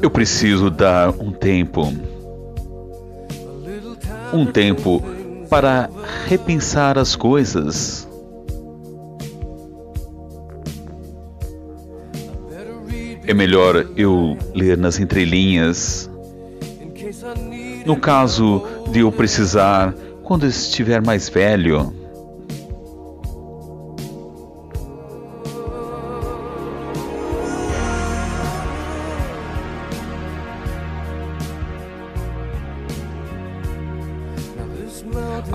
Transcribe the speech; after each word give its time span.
Eu 0.00 0.10
preciso 0.10 0.70
dar 0.70 1.10
um 1.10 1.32
tempo, 1.32 1.92
um 4.32 4.46
tempo 4.46 5.02
para 5.48 5.90
repensar 6.26 6.96
as 6.98 7.16
coisas. 7.16 8.06
É 13.26 13.34
melhor 13.34 13.86
eu 13.96 14.38
ler 14.54 14.78
nas 14.78 15.00
entrelinhas. 15.00 16.08
No 17.84 17.96
caso 17.96 18.62
de 18.90 19.00
eu 19.00 19.10
precisar, 19.10 19.94
quando 20.22 20.46
estiver 20.46 21.02
mais 21.02 21.28
velho. 21.28 21.92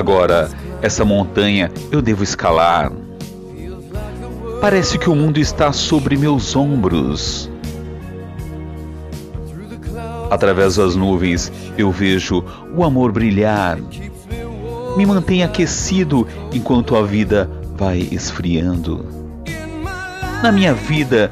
Agora, 0.00 0.48
essa 0.80 1.04
montanha 1.04 1.70
eu 1.92 2.00
devo 2.00 2.24
escalar. 2.24 2.90
Parece 4.58 4.98
que 4.98 5.10
o 5.10 5.14
mundo 5.14 5.38
está 5.38 5.74
sobre 5.74 6.16
meus 6.16 6.56
ombros. 6.56 7.50
Através 10.30 10.76
das 10.76 10.96
nuvens 10.96 11.52
eu 11.76 11.90
vejo 11.90 12.42
o 12.74 12.82
amor 12.82 13.12
brilhar. 13.12 13.78
Me 14.96 15.04
mantém 15.04 15.42
aquecido 15.42 16.26
enquanto 16.50 16.96
a 16.96 17.02
vida 17.02 17.50
vai 17.76 17.98
esfriando. 18.10 19.04
Na 20.42 20.50
minha 20.50 20.72
vida 20.72 21.30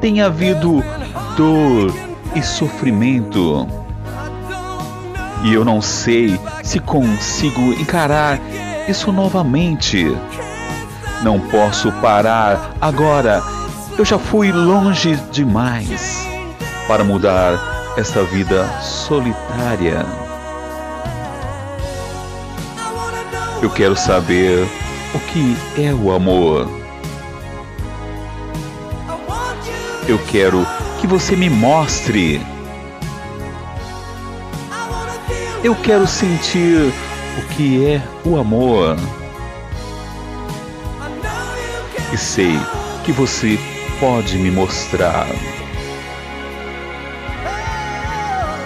tem 0.00 0.22
havido 0.22 0.82
dor 1.36 1.92
e 2.34 2.42
sofrimento 2.42 3.68
e 5.42 5.54
eu 5.54 5.64
não 5.64 5.80
sei 5.80 6.38
se 6.62 6.78
consigo 6.80 7.72
encarar 7.74 8.38
isso 8.88 9.12
novamente. 9.12 10.06
Não 11.22 11.38
posso 11.38 11.92
parar 11.92 12.74
agora. 12.80 13.42
Eu 13.98 14.04
já 14.04 14.18
fui 14.18 14.50
longe 14.52 15.16
demais 15.30 16.26
para 16.86 17.04
mudar 17.04 17.92
esta 17.96 18.22
vida 18.24 18.66
solitária. 18.80 20.04
Eu 23.62 23.68
quero 23.68 23.94
saber 23.94 24.66
o 25.14 25.18
que 25.18 25.56
é 25.78 25.92
o 25.92 26.12
amor. 26.12 26.68
Eu 30.08 30.18
quero 30.18 30.66
que 31.00 31.06
você 31.06 31.36
me 31.36 31.50
mostre. 31.50 32.40
Eu 35.62 35.74
quero 35.74 36.06
sentir 36.06 36.90
o 37.38 37.48
que 37.54 37.84
é 37.84 38.02
o 38.24 38.38
amor. 38.38 38.96
E 42.10 42.16
sei 42.16 42.58
que 43.04 43.12
você 43.12 43.58
pode 44.00 44.38
me 44.38 44.50
mostrar. 44.50 45.26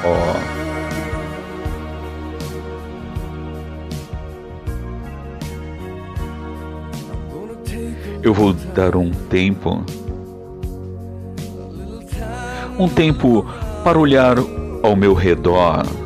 Oh. 0.05 0.55
Eu 8.22 8.32
vou 8.32 8.53
dar 8.53 8.94
um 8.94 9.11
tempo. 9.11 9.84
Um 12.78 12.88
tempo 12.88 13.44
para 13.82 13.99
olhar 13.99 14.37
ao 14.84 14.94
meu 14.94 15.12
redor 15.12 16.03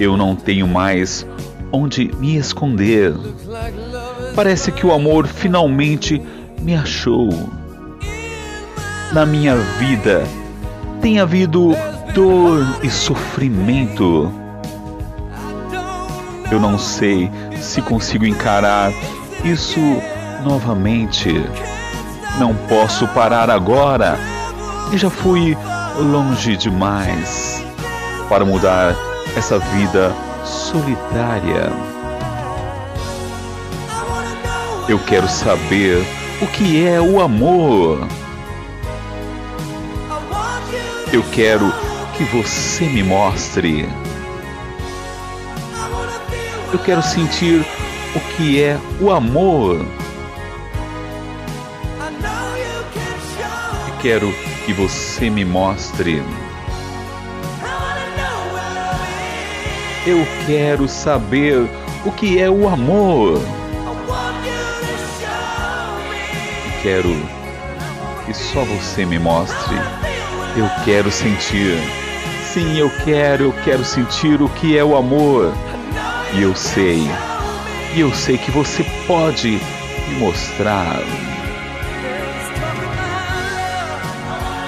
eu 0.00 0.16
não 0.16 0.34
tenho 0.34 0.66
mais 0.66 1.26
onde 1.70 2.10
me 2.18 2.36
esconder. 2.36 3.14
Parece 4.34 4.72
que 4.72 4.86
o 4.86 4.92
amor 4.92 5.26
finalmente 5.26 6.20
me 6.60 6.74
achou. 6.74 7.28
Na 9.12 9.26
minha 9.26 9.54
vida 9.78 10.24
tem 11.02 11.20
havido 11.20 11.76
dor 12.14 12.66
e 12.82 12.88
sofrimento. 12.88 14.32
Eu 16.50 16.58
não 16.58 16.78
sei 16.78 17.30
se 17.60 17.82
consigo 17.82 18.24
encarar 18.24 18.90
isso 19.44 19.80
novamente. 20.42 21.44
Não 22.38 22.54
posso 22.54 23.06
parar 23.08 23.50
agora 23.50 24.18
e 24.92 24.96
já 24.96 25.10
fui 25.10 25.56
longe 25.98 26.56
demais 26.56 27.62
para 28.28 28.44
mudar 28.44 29.09
essa 29.36 29.58
vida 29.58 30.14
solitária. 30.44 31.72
Eu 34.88 34.98
quero 34.98 35.28
saber 35.28 36.04
o 36.42 36.46
que 36.46 36.86
é 36.86 37.00
o 37.00 37.20
amor. 37.20 38.06
Eu 41.12 41.22
quero 41.32 41.72
que 42.16 42.24
você 42.24 42.84
me 42.84 43.02
mostre. 43.02 43.88
Eu 46.72 46.78
quero 46.78 47.02
sentir 47.02 47.64
o 48.14 48.20
que 48.36 48.62
é 48.62 48.78
o 49.00 49.10
amor. 49.10 49.84
Eu 53.86 53.94
quero 54.00 54.32
que 54.64 54.72
você 54.72 55.28
me 55.30 55.44
mostre. 55.44 56.22
Eu 60.06 60.26
quero 60.46 60.88
saber 60.88 61.68
o 62.06 62.10
que 62.12 62.40
é 62.40 62.48
o 62.48 62.66
amor. 62.66 63.38
Quero 66.82 67.14
que 68.24 68.32
só 68.32 68.64
você 68.64 69.04
me 69.04 69.18
mostre. 69.18 69.76
Eu 70.56 70.66
quero 70.86 71.10
sentir. 71.10 71.78
Sim, 72.50 72.78
eu 72.78 72.90
quero, 73.04 73.44
eu 73.44 73.54
quero 73.62 73.84
sentir 73.84 74.40
o 74.40 74.48
que 74.48 74.78
é 74.78 74.82
o 74.82 74.96
amor. 74.96 75.52
E 76.32 76.42
eu 76.42 76.56
sei. 76.56 77.02
E 77.94 78.00
eu 78.00 78.10
sei 78.14 78.38
que 78.38 78.50
você 78.50 78.82
pode 79.06 79.60
me 80.08 80.14
mostrar. 80.18 80.96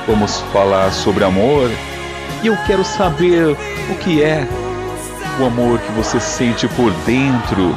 Vamos 0.07 0.41
falar 0.53 0.93
sobre 0.93 1.25
amor. 1.25 1.71
E 2.43 2.49
eu 2.49 2.57
quero 2.67 2.85
saber 2.85 3.57
o 3.91 3.95
que 4.01 4.23
é 4.23 4.47
o 5.41 5.45
amor 5.47 5.79
que 5.79 5.93
você 5.93 6.21
sente 6.21 6.69
por 6.69 6.91
dentro. 7.07 7.77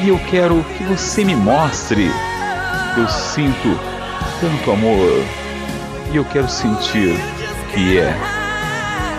E 0.00 0.08
eu 0.08 0.18
quero 0.30 0.64
que 0.76 0.84
você 0.84 1.24
me 1.24 1.36
mostre. 1.36 2.10
Eu 2.96 3.08
sinto 3.08 3.78
tanto 4.40 4.72
amor 4.72 5.22
e 6.12 6.16
eu 6.16 6.24
quero 6.24 6.48
sentir 6.48 7.16
que 7.72 7.98
é. 7.98 8.16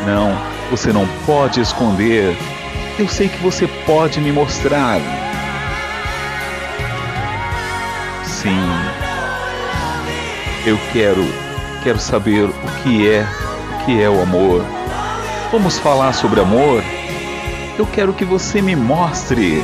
Não, 0.05 0.35
você 0.69 0.91
não 0.91 1.07
pode 1.25 1.61
esconder. 1.61 2.35
Eu 2.99 3.07
sei 3.07 3.29
que 3.29 3.37
você 3.37 3.67
pode 3.85 4.19
me 4.19 4.31
mostrar. 4.31 4.99
Sim. 8.25 8.67
Eu 10.65 10.77
quero, 10.91 11.23
quero 11.83 11.99
saber 11.99 12.43
o 12.45 12.83
que 12.83 13.09
é, 13.09 13.23
o 13.23 13.85
que 13.85 14.01
é 14.01 14.09
o 14.09 14.21
amor. 14.21 14.65
Vamos 15.51 15.79
falar 15.79 16.13
sobre 16.13 16.39
amor? 16.39 16.83
Eu 17.81 17.87
quero 17.87 18.13
que 18.13 18.23
você 18.23 18.61
me 18.61 18.75
mostre. 18.75 19.63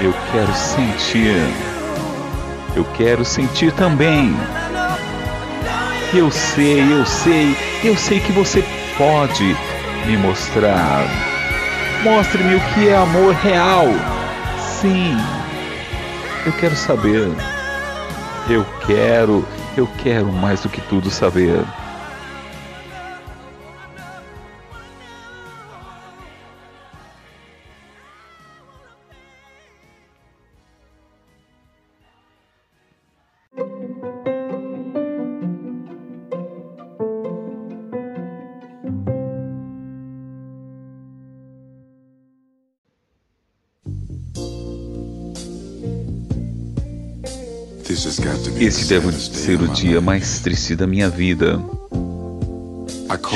Eu 0.00 0.12
quero 0.32 0.52
sentir. 0.56 1.36
Eu 2.74 2.84
quero 2.96 3.24
sentir 3.24 3.72
também. 3.74 4.34
Eu 6.12 6.32
sei, 6.32 6.80
eu 6.92 7.06
sei, 7.06 7.56
eu 7.84 7.96
sei 7.96 8.18
que 8.18 8.32
você 8.32 8.64
pode 8.98 9.56
me 10.04 10.16
mostrar. 10.16 11.04
Mostre-me 12.02 12.56
o 12.56 12.60
que 12.60 12.88
é 12.88 12.96
amor 12.96 13.34
real. 13.36 13.86
Sim, 14.58 15.16
eu 16.44 16.52
quero 16.54 16.74
saber. 16.74 17.28
Eu 18.50 18.66
quero, 18.84 19.46
eu 19.76 19.88
quero 20.02 20.26
mais 20.32 20.62
do 20.62 20.68
que 20.68 20.80
tudo 20.80 21.08
saber. 21.08 21.62
Esse 48.58 48.86
deve 48.86 49.12
ser 49.12 49.62
o 49.62 49.68
dia 49.68 50.00
mais 50.00 50.40
triste 50.40 50.74
da 50.74 50.84
minha 50.84 51.08
vida. 51.08 51.60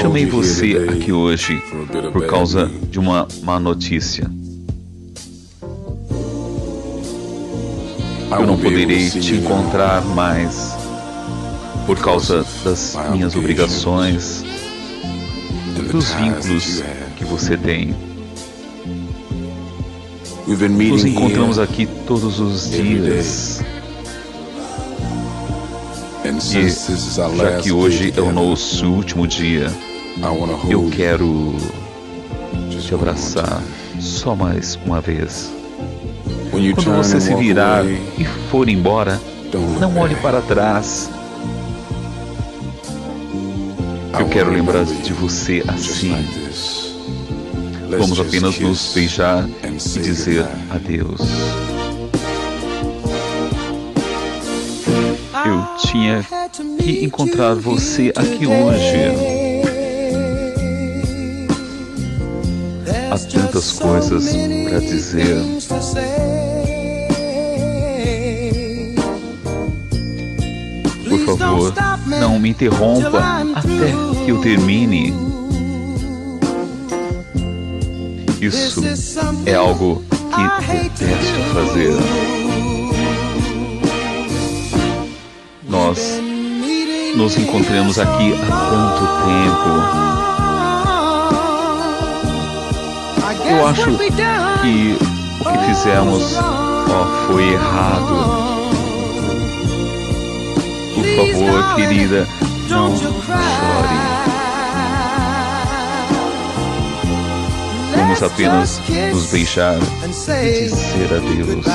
Chamei 0.01 0.27
você 0.27 0.89
aqui 0.91 1.13
hoje 1.13 1.63
por 2.13 2.27
causa 2.27 2.69
de 2.91 2.99
uma 2.99 3.29
má 3.45 3.61
notícia. 3.61 4.29
Eu 8.33 8.47
não 8.47 8.59
poderei 8.59 9.09
te 9.11 9.37
encontrar 9.37 10.05
mais 10.05 10.75
por 11.87 11.97
causa 12.01 12.45
das 12.65 12.99
minhas 13.13 13.37
obrigações, 13.37 14.45
dos 15.89 16.11
vínculos 16.15 16.83
que 17.17 17.25
você 17.25 17.57
tem. 17.57 17.95
Nos 20.49 21.05
encontramos 21.05 21.61
aqui 21.61 21.87
todos 22.07 22.41
os 22.41 22.71
dias. 22.71 23.63
E 26.29 26.69
já 26.69 27.57
que 27.63 27.73
hoje 27.73 28.13
é 28.15 28.21
o 28.21 28.31
nosso 28.31 28.87
último 28.87 29.27
dia, 29.27 29.73
eu 30.69 30.91
quero 30.95 31.57
te 32.69 32.95
abraçar 32.95 33.63
só 33.99 34.37
mais 34.37 34.79
uma 34.85 35.01
vez. 35.01 35.51
Quando 36.51 36.97
você 36.97 37.19
se 37.19 37.35
virar 37.35 37.85
e 37.87 38.25
for 38.51 38.69
embora, 38.69 39.19
não 39.81 39.97
olhe 39.97 40.17
para 40.17 40.43
trás. 40.43 41.11
Eu 44.19 44.29
quero 44.29 44.51
lembrar 44.51 44.85
de 44.85 45.13
você 45.15 45.63
assim. 45.67 46.15
Vamos 47.89 48.21
apenas 48.21 48.59
nos 48.59 48.93
beijar 48.95 49.49
e 49.65 49.99
dizer 50.01 50.47
adeus. 50.71 51.21
Tinha 55.77 56.25
que 56.79 57.05
encontrar 57.05 57.55
você 57.55 58.13
aqui 58.17 58.47
hoje. 58.47 59.59
Há 63.11 63.19
tantas 63.19 63.73
coisas 63.73 64.25
para 64.69 64.81
dizer. 64.81 65.37
Por 71.09 71.37
favor, 71.39 71.75
não 72.07 72.39
me 72.39 72.51
interrompa 72.51 73.19
até 73.55 74.25
que 74.25 74.31
eu 74.31 74.41
termine. 74.41 75.15
Isso 78.41 78.83
é 79.47 79.55
algo 79.55 80.05
que 80.11 80.73
detesto 80.73 81.41
fazer. 81.55 82.38
Nos 87.19 87.37
encontramos 87.37 87.99
aqui 87.99 88.33
há 88.33 88.37
tanto 88.71 89.05
tempo. 89.27 89.71
Eu 93.45 93.67
acho 93.67 93.91
que 94.63 94.97
o 95.41 95.45
que 95.51 95.59
fizemos 95.67 96.37
ó, 96.39 97.27
foi 97.27 97.55
errado. 97.55 98.15
Por 100.95 101.05
favor, 101.17 101.75
querida, 101.75 102.29
não 102.69 102.97
chore. 102.97 103.19
Vamos 107.97 108.23
apenas 108.23 108.81
nos 109.13 109.27
beijar 109.33 109.79
e 110.45 110.69
dizer 110.69 111.15
adeus. 111.17 111.67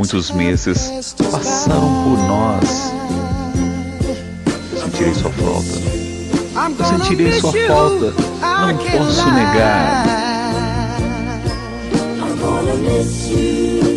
Muitos 0.00 0.30
meses 0.30 1.14
passaram 1.30 2.02
por 2.04 2.18
nós. 2.26 2.90
Sentirei 4.80 5.12
sua 5.14 5.30
falta. 5.30 6.86
Sentirei 6.86 7.38
sua 7.38 7.52
falta. 7.52 8.14
Não 8.40 8.78
posso 8.78 9.30
negar. 9.30 10.06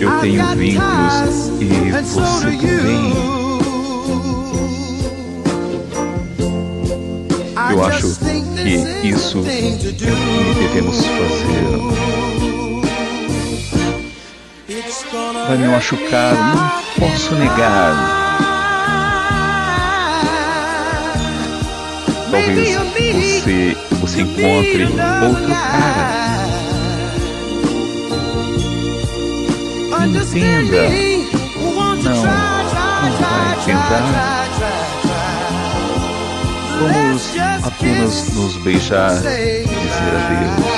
Eu 0.02 0.20
tenho 0.20 0.46
vínculos 0.58 1.52
e 1.62 1.92
você 1.94 2.20
também. 2.52 3.14
Eu 7.72 7.86
acho 7.86 8.20
que 8.20 9.08
isso 9.08 9.38
é 9.38 9.42
o 9.42 9.44
que 9.46 10.60
devemos 10.60 10.98
fazer 10.98 12.23
vai 15.48 15.58
me 15.58 15.68
machucar, 15.68 16.34
não 16.34 17.10
posso 17.10 17.36
negar. 17.36 18.24
Talvez 22.32 22.76
você, 22.76 23.78
você 24.00 24.22
encontre 24.22 24.84
outro 24.86 25.48
cara. 25.48 26.24
Entenda. 30.06 30.90
Não, 32.04 32.04
não 32.04 32.22
vai 32.24 33.56
tentar. 33.66 34.34
Vamos 36.80 37.32
apenas 37.64 38.34
nos 38.34 38.58
beijar 38.58 39.18
e 39.18 39.64
dizer 39.64 40.16
adeus. 40.16 40.73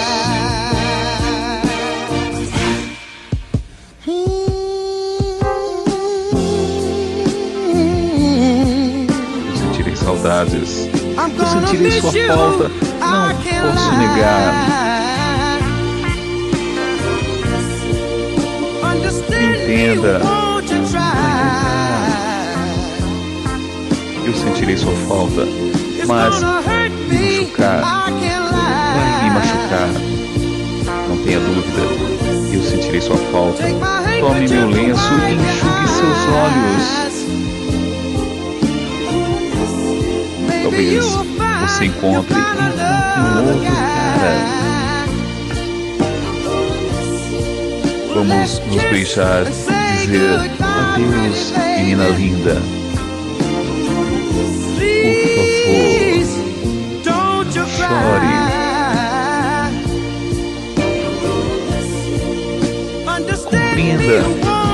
Saudades. 10.26 10.90
Eu 11.38 11.46
sentirei 11.46 12.02
sua 12.02 12.12
falta, 12.12 12.72
não 13.00 13.36
posso 13.74 13.92
negar. 13.98 14.54
Entenda. 19.64 20.22
Eu 24.26 24.34
sentirei 24.34 24.78
sua 24.78 24.94
falta, 25.08 25.46
mas 26.08 26.42
me 26.42 27.42
machucar 27.42 27.82
vai 28.96 29.24
me 29.24 29.30
machucar. 29.32 29.90
Não 31.08 31.18
tenha 31.24 31.40
dúvida, 31.40 31.82
eu 32.52 32.64
sentirei 32.64 33.02
sua 33.02 33.18
falta. 33.18 33.64
Tome 34.20 34.48
meu 34.48 34.70
lenço 34.70 35.14
e 35.14 35.36
enxugue 35.36 35.88
seus 35.88 36.18
olhos. 36.30 37.35
Talvez 40.66 41.06
você 41.62 41.86
encontre 41.86 42.34
um 42.34 43.48
outro 43.48 43.62
cara. 43.62 44.34
Vamos 48.16 48.60
nos 48.66 48.84
beijar 48.90 49.46
e 49.46 50.08
dizer 50.08 50.40
adeus, 50.60 51.54
menina 51.78 52.08
linda. 52.10 52.56
Por 54.76 55.54
favor, 57.54 57.68
chore. 57.68 58.56
Compreenda, 63.46 64.22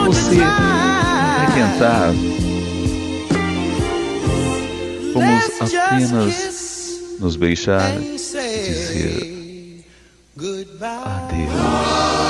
você 0.05 0.36
vai 0.36 1.51
tentar 1.53 2.30
Vamos 5.13 5.73
apenas 5.73 7.19
nos 7.19 7.35
beijar 7.35 8.01
e 8.01 8.17
dizer 8.17 9.85
Adeus. 10.81 12.20